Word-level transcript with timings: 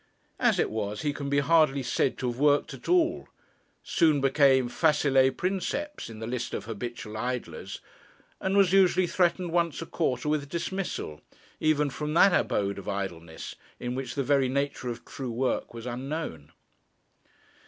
As 0.39 0.57
it 0.57 0.71
was, 0.71 1.03
he 1.03 1.13
can 1.13 1.29
be 1.29 1.37
hardly 1.41 1.83
said 1.83 2.17
to 2.17 2.31
have 2.31 2.39
worked 2.39 2.73
at 2.73 2.89
all, 2.89 3.27
soon 3.83 4.19
became 4.19 4.67
facile 4.67 5.29
princeps 5.31 6.09
in 6.09 6.17
the 6.17 6.25
list 6.25 6.55
of 6.55 6.65
habitual 6.65 7.15
idlers, 7.15 7.81
and 8.39 8.57
was 8.57 8.73
usually 8.73 9.05
threatened 9.05 9.51
once 9.51 9.79
a 9.79 9.85
quarter 9.85 10.27
with 10.27 10.49
dismissal, 10.49 11.21
even 11.59 11.91
from 11.91 12.15
that 12.15 12.33
abode 12.33 12.79
of 12.79 12.89
idleness, 12.89 13.53
in 13.79 13.93
which 13.93 14.15
the 14.15 14.23
very 14.23 14.49
nature 14.49 14.89
of 14.89 15.05
true 15.05 15.31
work 15.31 15.71
was 15.71 15.85
unknown. 15.85 16.51